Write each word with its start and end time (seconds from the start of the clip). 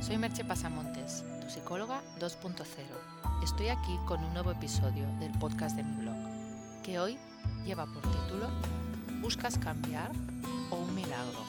soy 0.00 0.18
Merche 0.18 0.44
Pasamontes, 0.44 1.24
tu 1.40 1.50
psicóloga 1.50 2.02
2.0. 2.18 2.64
Estoy 3.42 3.68
aquí 3.68 3.98
con 4.06 4.22
un 4.22 4.32
nuevo 4.32 4.52
episodio 4.52 5.06
del 5.18 5.32
podcast 5.38 5.76
de 5.76 5.82
mi 5.82 5.96
blog, 6.02 6.82
que 6.82 6.98
hoy 6.98 7.18
lleva 7.64 7.86
por 7.86 8.02
título 8.02 8.48
¿Buscas 9.20 9.58
cambiar 9.58 10.10
o 10.70 10.76
un 10.76 10.94
milagro? 10.94 11.44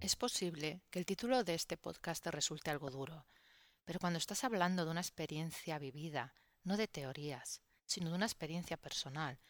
Es 0.00 0.16
posible 0.16 0.82
que 0.90 0.98
el 0.98 1.06
título 1.06 1.44
de 1.44 1.54
este 1.54 1.76
podcast 1.76 2.22
te 2.22 2.30
resulte 2.30 2.70
algo 2.70 2.90
duro, 2.90 3.26
pero 3.84 3.98
cuando 3.98 4.18
estás 4.18 4.44
hablando 4.44 4.84
de 4.84 4.90
una 4.90 5.00
experiencia 5.00 5.78
vivida, 5.78 6.34
no 6.62 6.76
de 6.76 6.88
teorías, 6.88 7.62
sino 7.84 8.10
de 8.10 8.16
una 8.16 8.26
experiencia 8.26 8.76
personal, 8.76 9.40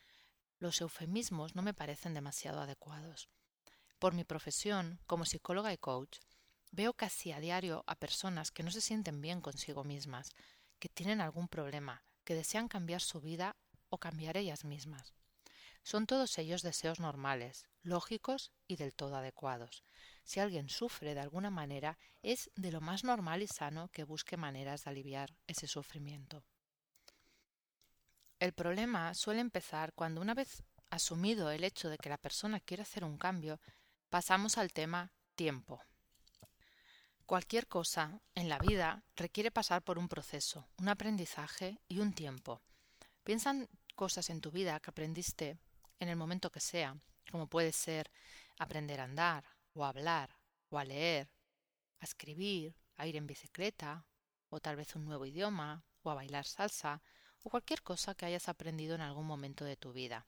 los 0.59 0.81
eufemismos 0.81 1.55
no 1.55 1.63
me 1.63 1.75
parecen 1.75 2.15
demasiado 2.15 2.61
adecuados. 2.61 3.29
Por 3.99 4.15
mi 4.15 4.25
profesión, 4.25 5.01
como 5.07 5.25
psicóloga 5.25 5.73
y 5.73 5.79
coach, 5.79 6.19
veo 6.73 6.93
casi 6.93 7.33
a 7.33 7.41
diario 7.41 7.85
a 7.87 7.95
personas 7.95 8.51
que 8.51 8.63
no 8.63 8.71
se 8.71 8.81
sienten 8.81 9.21
bien 9.21 9.41
consigo 9.41 9.85
mismas, 9.85 10.31
que 10.79 10.89
tienen 10.89 11.21
algún 11.21 11.49
problema, 11.49 12.05
que 12.25 12.35
desean 12.35 12.69
cambiar 12.69 13.01
su 13.01 13.21
vida 13.21 13.57
o 13.89 13.99
cambiar 13.99 14.37
ellas 14.37 14.65
mismas. 14.65 15.15
Son 15.83 16.07
todos 16.07 16.39
ellos 16.39 16.63
deseos 16.63 16.99
normales, 16.99 17.67
lógicos 17.83 18.53
y 18.67 18.77
del 18.77 18.95
todo 18.95 19.17
adecuados. 19.17 19.85
Si 20.25 20.41
alguien 20.41 20.71
sufre 20.71 21.15
de 21.15 21.21
alguna 21.21 21.51
manera, 21.51 21.99
es 22.23 22.51
de 22.57 22.73
lo 22.73 22.81
más 22.81 23.05
normal 23.05 23.43
y 23.43 23.47
sano 23.47 23.89
que 23.89 24.05
busque 24.05 24.39
maneras 24.39 24.85
de 24.85 24.91
aliviar 24.91 25.37
ese 25.47 25.67
sufrimiento. 25.67 26.43
El 28.41 28.53
problema 28.53 29.15
suele 29.15 29.41
empezar 29.41 29.93
cuando 29.93 30.21
una 30.21 30.35
vez 30.35 30.65
asumido 30.91 31.51
el 31.51 31.65
hecho 31.65 31.89
de 31.91 31.99
que 31.99 32.09
la 32.09 32.19
persona 32.19 32.61
quiere 32.61 32.83
hacer 32.83 33.05
un 33.05 33.19
cambio, 33.19 33.61
pasamos 34.15 34.59
al 34.59 34.73
tema 34.73 35.11
tiempo. 35.35 35.83
Cualquier 37.27 37.67
cosa 37.67 38.21
en 38.37 38.49
la 38.49 38.61
vida 38.61 39.03
requiere 39.17 39.51
pasar 39.51 39.83
por 39.83 39.99
un 39.99 40.09
proceso, 40.09 40.69
un 40.79 40.89
aprendizaje 40.89 41.81
y 41.89 41.99
un 41.99 42.13
tiempo. 42.13 42.63
Piensan 43.25 43.69
cosas 43.97 44.31
en 44.31 44.41
tu 44.41 44.53
vida 44.53 44.79
que 44.79 44.91
aprendiste 44.91 45.59
en 45.99 46.09
el 46.09 46.15
momento 46.15 46.53
que 46.53 46.61
sea, 46.61 46.97
como 47.29 47.49
puede 47.49 47.73
ser 47.73 48.09
aprender 48.57 49.01
a 49.01 49.05
andar, 49.07 49.45
o 49.73 49.85
a 49.85 49.89
hablar, 49.89 50.31
o 50.69 50.79
a 50.79 50.85
leer, 50.85 51.29
a 51.99 52.05
escribir, 52.05 52.77
a 52.95 53.09
ir 53.09 53.17
en 53.17 53.27
bicicleta, 53.27 54.07
o 54.49 54.61
tal 54.61 54.77
vez 54.77 54.95
un 54.95 55.07
nuevo 55.07 55.27
idioma, 55.27 55.83
o 56.05 56.11
a 56.13 56.15
bailar 56.15 56.47
salsa, 56.47 57.03
o 57.43 57.51
cualquier 57.51 57.83
cosa 57.83 58.15
que 58.15 58.27
hayas 58.27 58.49
aprendido 58.49 58.95
en 58.95 59.01
algún 59.01 59.27
momento 59.27 59.65
de 59.65 59.75
tu 59.75 59.93
vida. 59.93 60.25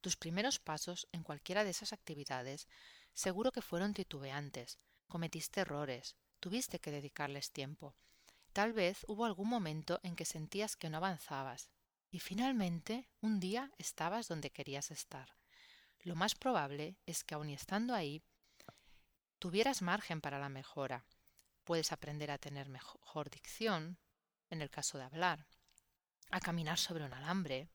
Tus 0.00 0.16
primeros 0.16 0.58
pasos 0.58 1.06
en 1.12 1.22
cualquiera 1.22 1.62
de 1.62 1.70
esas 1.70 1.92
actividades 1.92 2.66
seguro 3.14 3.52
que 3.52 3.62
fueron 3.62 3.94
titubeantes, 3.94 4.78
cometiste 5.08 5.60
errores, 5.60 6.16
tuviste 6.40 6.80
que 6.80 6.90
dedicarles 6.90 7.52
tiempo. 7.52 7.94
Tal 8.52 8.72
vez 8.72 9.04
hubo 9.08 9.24
algún 9.24 9.48
momento 9.48 10.00
en 10.02 10.16
que 10.16 10.24
sentías 10.24 10.76
que 10.76 10.90
no 10.90 10.98
avanzabas, 10.98 11.70
y 12.10 12.20
finalmente 12.20 13.08
un 13.20 13.40
día 13.40 13.72
estabas 13.78 14.28
donde 14.28 14.50
querías 14.50 14.90
estar. 14.90 15.34
Lo 16.02 16.14
más 16.14 16.34
probable 16.34 16.96
es 17.06 17.24
que 17.24 17.34
aun 17.34 17.48
estando 17.50 17.94
ahí, 17.94 18.22
tuvieras 19.38 19.82
margen 19.82 20.20
para 20.20 20.38
la 20.38 20.48
mejora. 20.48 21.06
Puedes 21.64 21.92
aprender 21.92 22.30
a 22.30 22.38
tener 22.38 22.68
mejor 22.68 23.30
dicción, 23.30 23.98
en 24.50 24.60
el 24.60 24.70
caso 24.70 24.98
de 24.98 25.04
hablar, 25.04 25.46
a 26.30 26.40
caminar 26.40 26.78
sobre 26.78 27.04
un 27.04 27.12
alambre, 27.12 27.68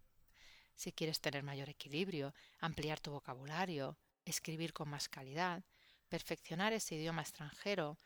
si 0.75 0.93
quieres 0.93 1.19
tener 1.19 1.43
mayor 1.43 1.69
equilibrio, 1.69 2.33
ampliar 2.59 2.99
tu 2.99 3.11
vocabulario, 3.11 3.97
escribir 4.29 4.73
con 4.73 4.89
más 4.89 5.09
calidad, 5.09 5.63
perfeccionar 6.07 6.73
ese 6.73 6.95
idioma 6.95 7.21
extranjero, 7.21 7.97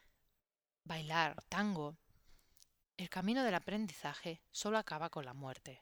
bailar 0.83 1.43
tango. 1.49 1.97
El 2.97 3.09
camino 3.09 3.43
del 3.43 3.55
aprendizaje 3.55 4.41
solo 4.51 4.77
acaba 4.77 5.09
con 5.09 5.25
la 5.25 5.33
muerte. 5.33 5.81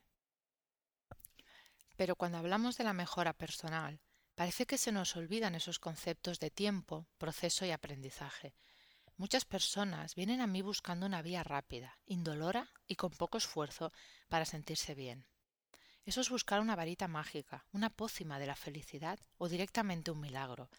Pero 1.96 2.16
cuando 2.16 2.38
hablamos 2.38 2.78
de 2.78 2.84
la 2.84 2.94
mejora 2.94 3.34
personal, 3.34 4.00
parece 4.36 4.66
que 4.66 4.78
se 4.78 4.92
nos 4.92 5.16
olvidan 5.16 5.56
esos 5.56 5.80
conceptos 5.80 6.40
de 6.40 6.50
tiempo, 6.50 7.08
proceso 7.18 7.66
y 7.66 7.72
aprendizaje. 7.72 8.56
Muchas 9.18 9.46
personas 9.46 10.16
vienen 10.16 10.42
a 10.42 10.48
mí 10.48 10.62
buscando 10.62 11.06
una 11.06 11.22
vía 11.22 11.44
rápida, 11.44 12.00
indolora 12.06 12.72
y 12.88 12.96
con 12.96 13.12
poco 13.12 13.38
esfuerzo 13.38 13.92
para 14.30 14.46
sentirse 14.46 14.96
bien. 14.96 15.28
Eso 16.06 16.22
es 16.22 16.30
buscar 16.30 16.60
una 16.62 16.76
varita 16.76 17.08
mágica, 17.08 17.66
una 17.72 17.90
pócima 17.90 18.40
de 18.40 18.48
la 18.48 18.56
felicidad 18.56 19.20
o 19.38 19.50
directamente 19.50 20.12
un 20.12 20.20
milagro. 20.20 20.70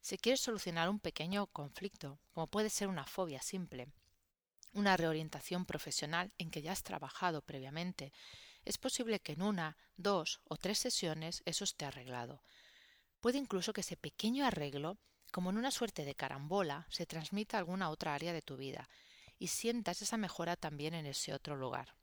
Si 0.00 0.18
quieres 0.18 0.40
solucionar 0.40 0.88
un 0.88 1.00
pequeño 1.00 1.46
conflicto, 1.46 2.18
como 2.32 2.46
puede 2.46 2.70
ser 2.70 2.88
una 2.88 3.04
fobia 3.04 3.42
simple, 3.42 3.88
una 4.72 4.96
reorientación 4.96 5.66
profesional 5.66 6.32
en 6.38 6.50
que 6.50 6.62
ya 6.62 6.72
has 6.72 6.82
trabajado 6.82 7.42
previamente, 7.42 8.12
es 8.64 8.78
posible 8.78 9.20
que 9.20 9.32
en 9.32 9.42
una, 9.42 9.76
dos 9.96 10.40
o 10.44 10.56
tres 10.56 10.78
sesiones 10.78 11.42
eso 11.44 11.64
esté 11.64 11.84
arreglado. 11.84 12.42
Puede 13.20 13.38
incluso 13.38 13.72
que 13.72 13.82
ese 13.82 13.96
pequeño 13.96 14.46
arreglo 14.46 14.98
como 15.34 15.50
en 15.50 15.58
una 15.58 15.72
suerte 15.72 16.04
de 16.04 16.14
carambola, 16.14 16.86
se 16.90 17.06
transmita 17.06 17.56
a 17.56 17.60
alguna 17.60 17.90
otra 17.90 18.14
área 18.14 18.32
de 18.32 18.40
tu 18.40 18.56
vida 18.56 18.88
y 19.36 19.48
sientas 19.48 20.00
esa 20.00 20.16
mejora 20.16 20.54
también 20.54 20.94
en 20.94 21.06
ese 21.06 21.34
otro 21.34 21.56
lugar. 21.56 21.96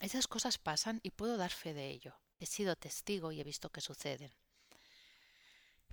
Esas 0.00 0.26
cosas 0.26 0.56
pasan 0.56 1.00
y 1.02 1.10
puedo 1.10 1.36
dar 1.36 1.50
fe 1.50 1.74
de 1.74 1.90
ello. 1.90 2.16
He 2.38 2.46
sido 2.46 2.74
testigo 2.74 3.32
y 3.32 3.40
he 3.40 3.44
visto 3.44 3.70
que 3.70 3.82
suceden. 3.82 4.32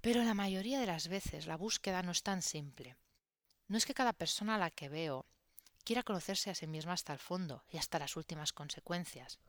Pero 0.02 0.24
la 0.24 0.34
mayoría 0.34 0.80
de 0.80 0.86
las 0.86 1.10
veces 1.10 1.46
la 1.46 1.58
búsqueda 1.58 2.02
no 2.02 2.12
es 2.12 2.24
tan 2.24 2.42
simple. 2.42 2.96
No 3.68 3.78
es 3.78 3.86
que 3.86 3.94
cada 3.94 4.14
persona 4.14 4.56
a 4.56 4.58
la 4.58 4.72
que 4.72 4.88
veo 4.88 5.26
quiera 5.84 6.04
conocerse 6.04 6.50
a 6.50 6.56
sí 6.56 6.68
misma 6.68 6.94
hasta 6.94 7.12
el 7.12 7.20
fondo 7.20 7.66
y 7.70 7.78
hasta 7.78 8.00
las 8.00 8.16
últimas 8.16 8.54
consecuencias. 8.54 9.40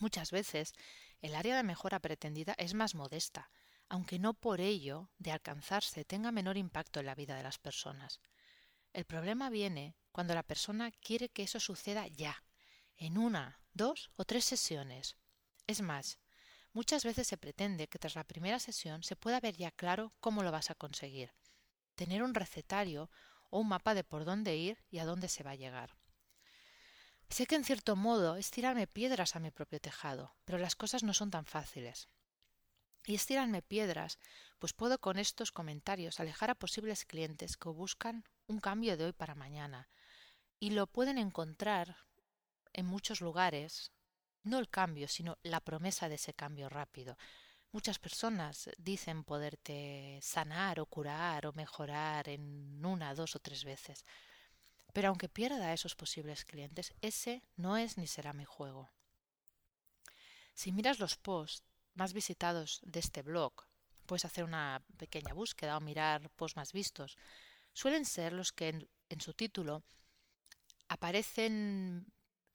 Muchas 0.00 0.30
veces 0.30 0.72
el 1.20 1.34
área 1.34 1.56
de 1.56 1.62
mejora 1.62 2.00
pretendida 2.00 2.54
es 2.56 2.72
más 2.72 2.94
modesta, 2.94 3.50
aunque 3.90 4.18
no 4.18 4.32
por 4.32 4.60
ello 4.62 5.10
de 5.18 5.32
alcanzarse 5.32 6.04
tenga 6.04 6.32
menor 6.32 6.56
impacto 6.56 7.00
en 7.00 7.06
la 7.06 7.14
vida 7.14 7.36
de 7.36 7.42
las 7.42 7.58
personas. 7.58 8.20
El 8.94 9.04
problema 9.04 9.50
viene 9.50 9.94
cuando 10.12 10.34
la 10.34 10.42
persona 10.42 10.90
quiere 10.90 11.28
que 11.28 11.42
eso 11.42 11.60
suceda 11.60 12.06
ya, 12.06 12.42
en 12.96 13.18
una, 13.18 13.60
dos 13.72 14.10
o 14.16 14.24
tres 14.24 14.44
sesiones. 14.44 15.16
Es 15.66 15.80
más, 15.80 16.18
muchas 16.72 17.04
veces 17.04 17.26
se 17.26 17.38
pretende 17.38 17.88
que 17.88 17.98
tras 17.98 18.14
la 18.14 18.24
primera 18.24 18.58
sesión 18.58 19.02
se 19.02 19.16
pueda 19.16 19.40
ver 19.40 19.56
ya 19.56 19.70
claro 19.70 20.12
cómo 20.20 20.42
lo 20.42 20.52
vas 20.52 20.70
a 20.70 20.74
conseguir, 20.74 21.32
tener 21.94 22.22
un 22.22 22.34
recetario 22.34 23.10
o 23.50 23.60
un 23.60 23.68
mapa 23.68 23.94
de 23.94 24.04
por 24.04 24.24
dónde 24.24 24.56
ir 24.56 24.84
y 24.90 24.98
a 24.98 25.04
dónde 25.04 25.28
se 25.28 25.42
va 25.42 25.52
a 25.52 25.56
llegar. 25.56 25.96
Sé 27.28 27.46
que 27.46 27.56
en 27.56 27.64
cierto 27.64 27.96
modo 27.96 28.36
es 28.36 28.50
tirarme 28.50 28.86
piedras 28.86 29.34
a 29.34 29.40
mi 29.40 29.50
propio 29.50 29.80
tejado, 29.80 30.36
pero 30.44 30.58
las 30.58 30.76
cosas 30.76 31.02
no 31.02 31.12
son 31.12 31.30
tan 31.30 31.44
fáciles 31.44 32.08
y 33.06 33.14
estirarme 33.14 33.62
piedras, 33.62 34.18
pues 34.58 34.72
puedo 34.72 34.98
con 34.98 35.18
estos 35.18 35.52
comentarios 35.52 36.18
alejar 36.18 36.50
a 36.50 36.56
posibles 36.56 37.04
clientes 37.04 37.56
que 37.56 37.68
buscan 37.68 38.24
un 38.48 38.58
cambio 38.58 38.96
de 38.96 39.04
hoy 39.04 39.12
para 39.12 39.34
mañana. 39.34 39.88
Y 40.58 40.70
lo 40.70 40.86
pueden 40.86 41.18
encontrar 41.18 41.96
en 42.76 42.86
muchos 42.86 43.20
lugares, 43.22 43.90
no 44.44 44.58
el 44.58 44.68
cambio, 44.68 45.08
sino 45.08 45.38
la 45.42 45.60
promesa 45.60 46.08
de 46.08 46.16
ese 46.16 46.34
cambio 46.34 46.68
rápido. 46.68 47.16
Muchas 47.72 47.98
personas 47.98 48.70
dicen 48.76 49.24
poderte 49.24 50.20
sanar 50.22 50.78
o 50.78 50.86
curar 50.86 51.46
o 51.46 51.52
mejorar 51.54 52.28
en 52.28 52.84
una, 52.84 53.14
dos 53.14 53.34
o 53.34 53.40
tres 53.40 53.64
veces. 53.64 54.04
Pero 54.92 55.08
aunque 55.08 55.28
pierda 55.28 55.66
a 55.66 55.72
esos 55.72 55.96
posibles 55.96 56.44
clientes, 56.44 56.92
ese 57.00 57.42
no 57.56 57.76
es 57.78 57.96
ni 57.96 58.06
será 58.06 58.34
mi 58.34 58.44
juego. 58.44 58.90
Si 60.54 60.70
miras 60.70 61.00
los 61.00 61.16
posts 61.16 61.64
más 61.94 62.12
visitados 62.12 62.80
de 62.84 63.00
este 63.00 63.22
blog, 63.22 63.54
puedes 64.04 64.26
hacer 64.26 64.44
una 64.44 64.84
pequeña 64.98 65.32
búsqueda 65.32 65.76
o 65.76 65.80
mirar 65.80 66.30
posts 66.30 66.56
más 66.56 66.72
vistos, 66.72 67.16
suelen 67.72 68.04
ser 68.04 68.34
los 68.34 68.52
que 68.52 68.68
en, 68.68 68.88
en 69.08 69.20
su 69.20 69.32
título 69.32 69.82
aparecen 70.88 72.06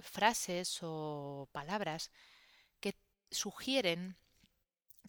frases 0.01 0.79
o 0.81 1.49
palabras 1.51 2.11
que 2.79 2.95
sugieren 3.29 4.17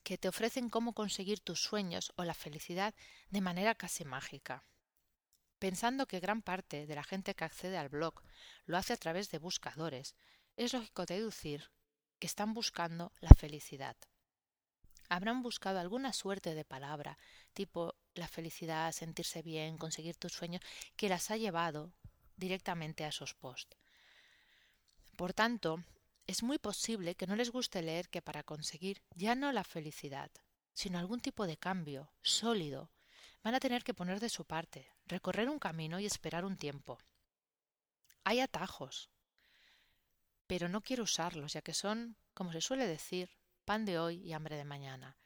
que 0.05 0.19
te 0.19 0.29
ofrecen 0.29 0.71
cómo 0.71 0.95
conseguir 0.95 1.41
tus 1.41 1.63
sueños 1.63 2.13
o 2.17 2.25
la 2.25 2.35
felicidad 2.35 2.95
de 3.31 3.41
manera 3.41 3.75
casi 3.75 4.05
mágica. 4.05 4.65
Pensando 5.59 6.07
que 6.07 6.21
gran 6.21 6.43
parte 6.43 6.87
de 6.87 6.95
la 6.95 7.05
gente 7.05 7.35
que 7.35 7.45
accede 7.45 7.79
al 7.79 7.89
blog 7.89 8.23
lo 8.65 8.77
hace 8.77 8.95
a 8.95 8.97
través 8.97 9.31
de 9.31 9.39
buscadores, 9.39 10.17
es 10.57 10.73
lógico 10.73 11.07
deducir 11.07 11.71
que 12.19 12.27
están 12.27 12.55
buscando 12.55 13.13
la 13.21 13.31
felicidad 13.31 13.97
habrán 15.13 15.43
buscado 15.43 15.79
alguna 15.79 16.15
suerte 16.15 16.55
de 16.55 16.65
palabra, 16.65 17.19
tipo 17.53 17.95
la 18.15 18.29
felicidad, 18.29 18.91
sentirse 18.93 19.43
bien, 19.43 19.77
conseguir 19.77 20.17
tus 20.17 20.33
sueños, 20.33 20.63
que 20.97 21.11
las 21.11 21.31
ha 21.31 21.37
llevado 21.37 21.93
directamente 22.37 23.05
a 23.05 23.09
esos 23.09 23.35
posts. 23.35 23.77
Por 25.23 25.35
tanto, 25.35 25.85
es 26.27 26.43
muy 26.43 26.59
posible 26.59 27.15
que 27.15 27.29
no 27.29 27.37
les 27.37 27.53
guste 27.53 27.81
leer 27.81 28.09
que 28.09 28.21
para 28.21 28.43
conseguir 28.43 29.05
ya 29.15 29.37
no 29.37 29.53
la 29.53 29.63
felicidad, 29.63 30.33
sino 30.73 30.99
algún 30.99 31.21
tipo 31.21 31.47
de 31.47 31.57
cambio 31.57 32.11
sólido, 32.23 32.91
Van 33.45 33.55
a 33.55 33.61
tener 33.61 33.85
que 33.85 33.95
poner 33.95 34.19
de 34.19 34.29
su 34.29 34.45
parte, 34.45 34.91
recorrer 35.07 35.49
un 35.49 35.61
camino 35.61 36.01
y 36.01 36.07
esperar 36.07 36.45
un 36.45 36.57
tiempo. 36.57 36.99
Hay 38.25 38.41
atajos, 38.41 39.11
pero 40.49 40.69
no 40.69 40.81
quiero 40.81 41.05
usarlos, 41.05 41.53
ya 41.53 41.63
que 41.63 41.73
son, 41.73 42.17
como 42.35 42.51
se 42.51 42.61
suele 42.61 42.89
decir, 42.89 43.31
pan 43.65 43.85
de 43.85 44.01
hoy 44.01 44.17
y 44.25 44.33
hambre 44.33 44.57
de 44.57 44.65
mañana. 44.65 45.19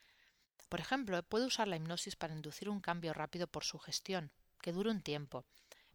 Por 0.68 0.80
ejemplo, 0.80 1.22
puedo 1.22 1.46
usar 1.46 1.68
la 1.68 1.76
hipnosis 1.76 2.16
para 2.16 2.34
inducir 2.34 2.68
un 2.68 2.80
cambio 2.80 3.14
rápido 3.14 3.46
por 3.46 3.64
sugestión, 3.64 4.30
que 4.60 4.72
dure 4.72 4.90
un 4.90 5.00
tiempo, 5.00 5.46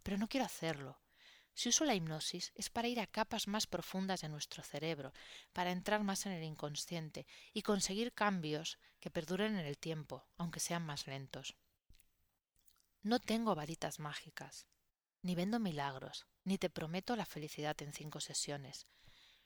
pero 0.02 0.18
no 0.18 0.28
quiero 0.28 0.48
hacerlo. 0.48 0.98
Si 1.54 1.70
uso 1.70 1.86
la 1.86 1.96
hipnosis 1.96 2.52
es 2.56 2.70
para 2.70 2.88
ir 2.88 3.00
a 3.00 3.08
capas 3.08 3.48
más 3.48 3.68
profundas 3.68 4.22
de 4.22 4.30
nuestro 4.30 4.64
cerebro, 4.64 5.14
para 5.54 5.72
entrar 5.72 6.04
más 6.04 6.26
en 6.26 6.32
el 6.32 6.44
inconsciente 6.44 7.28
y 7.54 7.62
conseguir 7.62 8.14
cambios 8.14 8.80
que 9.00 9.12
perduren 9.12 9.58
en 9.58 9.66
el 9.66 9.78
tiempo, 9.78 10.26
aunque 10.38 10.60
sean 10.60 10.86
más 10.86 11.08
lentos. 11.08 11.56
No 13.04 13.20
tengo 13.20 13.56
varitas 13.56 14.00
mágicas, 14.00 14.68
ni 15.22 15.36
vendo 15.36 15.60
milagros, 15.60 16.28
ni 16.44 16.58
te 16.58 16.70
prometo 16.70 17.16
la 17.16 17.26
felicidad 17.26 17.80
en 17.82 17.94
cinco 17.94 18.20
sesiones. 18.20 18.88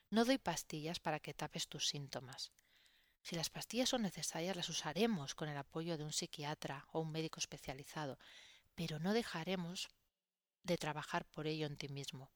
No 0.10 0.26
doy 0.26 0.38
pastillas 0.38 1.00
para 1.00 1.20
que 1.20 1.34
tapes 1.34 1.68
tus 1.68 1.88
síntomas. 1.88 2.52
Si 3.22 3.36
las 3.36 3.50
pastillas 3.50 3.90
son 3.90 4.04
necesarias, 4.04 4.56
las 4.56 4.70
usaremos 4.70 5.34
con 5.34 5.50
el 5.50 5.58
apoyo 5.58 5.98
de 5.98 6.04
un 6.04 6.14
psiquiatra 6.14 6.86
o 6.92 7.00
un 7.00 7.12
médico 7.12 7.40
especializado, 7.40 8.20
pero 8.76 9.00
no 9.00 9.14
dejaremos 9.14 9.90
de 10.66 10.78
trabajar 10.78 11.26
por 11.26 11.48
ello 11.48 11.68
en 11.68 11.78
ti 11.78 11.88
mismo. 11.88 12.32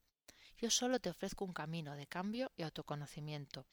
Yo 0.57 0.69
solo 0.69 0.99
te 0.99 1.09
ofrezco 1.09 1.45
un 1.45 1.53
camino 1.53 1.95
de 1.95 2.07
cambio 2.07 2.51
y 2.55 2.63
autoconocimiento, 2.63 3.67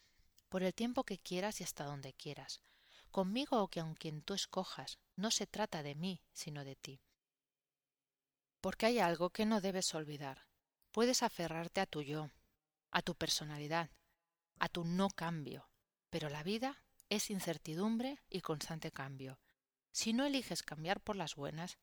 por 0.49 0.63
el 0.63 0.75
tiempo 0.75 1.05
que 1.05 1.19
quieras 1.19 1.61
y 1.61 1.65
hasta 1.65 1.85
donde 1.85 2.13
quieras. 2.13 2.61
Conmigo 3.11 3.63
o 3.63 3.69
con 3.69 3.95
quien 3.95 4.23
tú 4.23 4.35
escojas, 4.35 4.99
no 5.17 5.31
se 5.31 5.47
trata 5.47 5.83
de 5.83 5.95
mí, 5.95 6.23
sino 6.33 6.65
de 6.65 6.77
ti. 6.77 7.01
Porque 8.61 8.87
hay 8.87 8.99
algo 8.99 9.31
que 9.31 9.47
no 9.47 9.61
debes 9.61 9.95
olvidar. 9.95 10.47
Puedes 10.93 11.23
aferrarte 11.23 11.81
a 11.81 11.87
tu 11.87 12.03
yo, 12.03 12.31
a 12.91 13.03
tu 13.03 13.15
personalidad, 13.15 13.91
a 14.59 14.69
tu 14.69 14.85
no 14.85 15.11
cambio, 15.11 15.69
pero 16.11 16.29
la 16.31 16.43
vida 16.43 16.83
es 17.09 17.31
incertidumbre 17.31 18.23
y 18.31 18.41
constante 18.41 18.91
cambio. 18.91 19.39
Si 19.93 20.13
no 20.13 20.25
eliges 20.25 20.63
cambiar 20.63 21.01
por 21.01 21.17
las 21.17 21.35
buenas, 21.37 21.79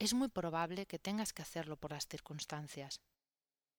es 0.00 0.14
muy 0.14 0.28
probable 0.28 0.86
que 0.86 0.98
tengas 0.98 1.32
que 1.32 1.42
hacerlo 1.42 1.76
por 1.76 1.92
las 1.92 2.08
circunstancias. 2.08 3.02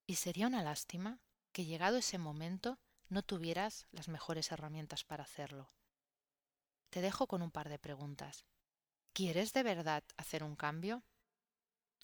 Y 0.06 0.15
sería 0.15 0.47
una 0.47 0.62
lástima 0.62 1.19
que 1.51 1.65
llegado 1.65 1.97
ese 1.97 2.19
momento 2.19 2.79
no 3.09 3.23
tuvieras 3.23 3.88
las 3.91 4.07
mejores 4.07 4.51
herramientas 4.51 5.03
para 5.03 5.23
hacerlo. 5.23 5.68
Te 6.91 7.01
dejo 7.01 7.27
con 7.27 7.41
un 7.41 7.50
par 7.50 7.69
de 7.69 7.79
preguntas. 7.79 8.45
¿Quieres 9.13 9.51
de 9.51 9.63
verdad 9.63 10.03
hacer 10.15 10.44
un 10.44 10.56
cambio? 10.56 11.03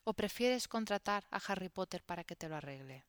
¿O 0.04 0.14
prefieres 0.14 0.68
contratar 0.68 1.28
a 1.30 1.38
Harry 1.38 1.70
Potter 1.70 2.04
para 2.04 2.24
que 2.24 2.36
te 2.36 2.50
lo 2.50 2.56
arregle? 2.56 3.06